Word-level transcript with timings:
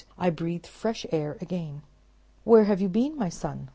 I 0.17 0.31
breathe 0.31 0.65
fresh 0.65 1.05
air 1.11 1.37
again." 1.41 1.83
"Where 2.43 2.63
have 2.63 2.81
you 2.81 2.89
been, 2.89 3.15
my 3.19 3.29
son?" 3.29 3.69